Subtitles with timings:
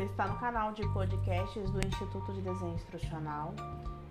[0.00, 3.52] Você está no canal de podcasts do Instituto de Desenho Instrucional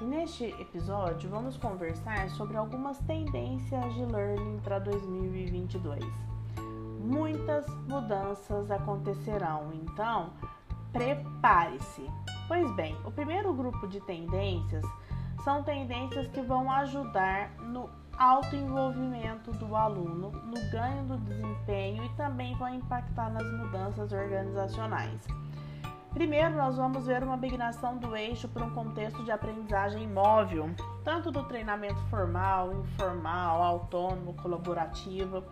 [0.00, 6.02] e neste episódio vamos conversar sobre algumas tendências de learning para 2022.
[7.00, 10.30] Muitas mudanças acontecerão, então
[10.90, 12.10] prepare-se.
[12.48, 14.86] Pois bem, o primeiro grupo de tendências
[15.44, 22.56] são tendências que vão ajudar no autoenvolvimento do aluno, no ganho do desempenho e também
[22.56, 25.20] vão impactar nas mudanças organizacionais.
[26.14, 30.70] Primeiro, nós vamos ver uma migração do eixo para um contexto de aprendizagem móvel,
[31.02, 35.42] tanto do treinamento formal, informal, autônomo, colaborativo,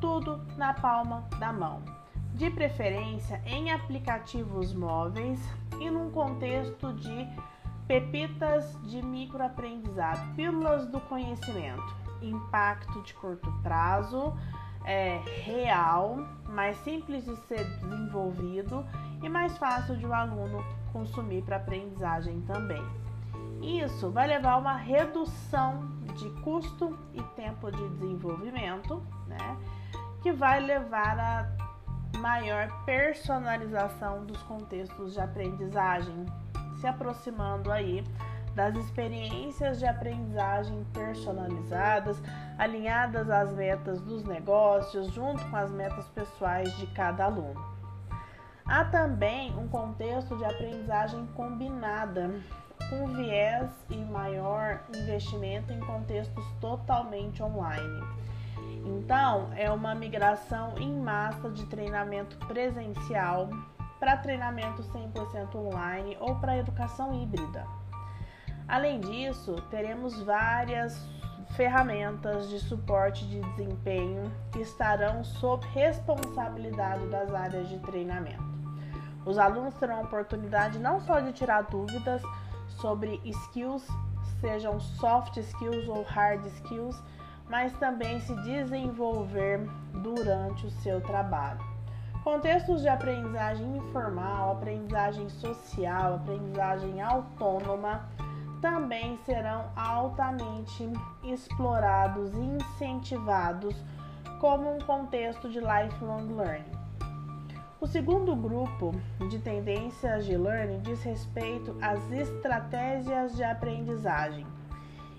[0.00, 1.82] tudo na palma da mão.
[2.34, 5.40] De preferência em aplicativos móveis
[5.80, 7.26] e num contexto de
[7.88, 14.32] pepitas de microaprendizado, pílulas do conhecimento, impacto de curto prazo,
[14.86, 16.18] é, real,
[16.48, 18.86] mais simples de ser desenvolvido
[19.22, 22.82] e mais fácil de o um aluno consumir para aprendizagem também.
[23.60, 29.56] Isso vai levar a uma redução de custo e tempo de desenvolvimento, né?
[30.22, 36.26] Que vai levar a maior personalização dos contextos de aprendizagem,
[36.80, 38.04] se aproximando aí
[38.56, 42.16] das experiências de aprendizagem personalizadas,
[42.56, 47.62] alinhadas às metas dos negócios, junto com as metas pessoais de cada aluno.
[48.64, 52.30] Há também um contexto de aprendizagem combinada,
[52.88, 58.02] com viés e maior investimento em contextos totalmente online.
[58.86, 63.50] Então, é uma migração em massa de treinamento presencial
[64.00, 67.66] para treinamento 100% online ou para educação híbrida.
[68.68, 71.00] Além disso, teremos várias
[71.56, 78.44] ferramentas de suporte de desempenho que estarão sob responsabilidade das áreas de treinamento.
[79.24, 82.22] Os alunos terão a oportunidade não só de tirar dúvidas
[82.80, 83.86] sobre skills,
[84.40, 87.00] sejam soft skills ou hard skills,
[87.48, 89.60] mas também se desenvolver
[90.02, 91.60] durante o seu trabalho.
[92.22, 98.04] Contextos de aprendizagem informal, aprendizagem social, aprendizagem autônoma
[98.60, 100.88] também serão altamente
[101.22, 103.74] explorados e incentivados
[104.40, 106.76] como um contexto de lifelong learning.
[107.78, 108.92] O segundo grupo
[109.28, 114.46] de tendências de learning diz respeito às estratégias de aprendizagem.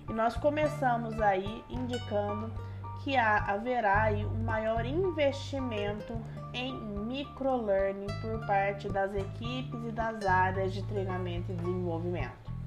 [0.08, 2.50] E nós começamos aí indicando
[3.02, 6.14] que haverá aí um maior investimento
[6.52, 6.74] em
[7.06, 12.57] microlearning por parte das equipes e das áreas de treinamento e desenvolvimento.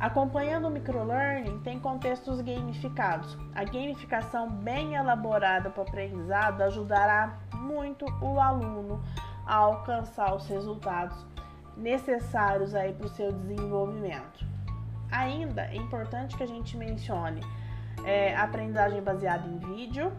[0.00, 3.36] Acompanhando o microlearning, tem contextos gamificados.
[3.54, 9.02] A gamificação bem elaborada para o aprendizado ajudará muito o aluno
[9.44, 11.26] a alcançar os resultados
[11.76, 14.46] necessários aí para o seu desenvolvimento.
[15.12, 17.42] Ainda é importante que a gente mencione
[18.02, 20.10] é, aprendizagem baseada em vídeo,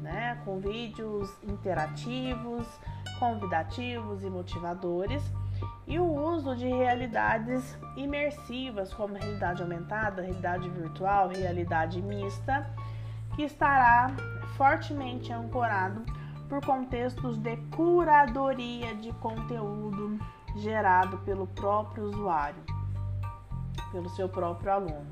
[0.00, 2.66] né, com vídeos interativos,
[3.20, 5.22] convidativos e motivadores
[5.86, 12.70] e o uso de realidades imersivas, como realidade aumentada, realidade virtual, realidade mista,
[13.34, 14.10] que estará
[14.56, 16.04] fortemente ancorado
[16.48, 20.18] por contextos de curadoria de conteúdo
[20.56, 22.62] gerado pelo próprio usuário,
[23.92, 25.06] pelo seu próprio aluno.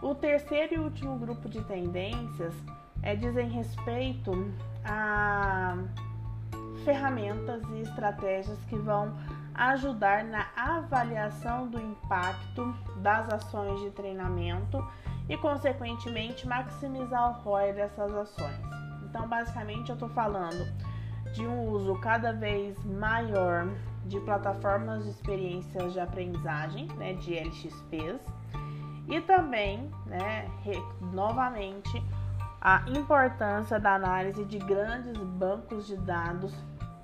[0.00, 2.54] O terceiro e último grupo de tendências
[3.02, 4.32] é dizem respeito
[4.84, 5.76] a
[6.84, 9.12] ferramentas e estratégias que vão
[9.54, 14.84] ajudar na avaliação do impacto das ações de treinamento
[15.28, 18.60] e, consequentemente, maximizar o ROI dessas ações.
[19.04, 20.64] Então, basicamente, eu estou falando
[21.32, 23.68] de um uso cada vez maior
[24.06, 28.20] de plataformas de experiências de aprendizagem, né, de LXPs,
[29.08, 30.48] e também, né,
[31.12, 32.02] novamente,
[32.60, 36.54] a importância da análise de grandes bancos de dados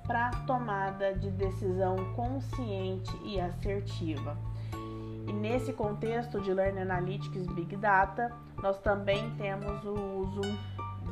[0.09, 4.35] para tomada de decisão consciente e assertiva.
[5.27, 10.41] E nesse contexto de Learning Analytics Big Data, nós também temos o uso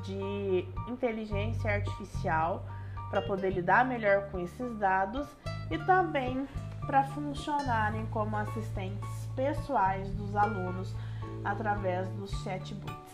[0.03, 2.65] de inteligência artificial
[3.11, 5.27] para poder lidar melhor com esses dados
[5.69, 6.47] e também
[6.87, 10.95] para funcionarem como assistentes pessoais dos alunos
[11.45, 13.06] através dos chatbots.